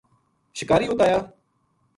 [0.57, 1.19] شکاری اُت آیا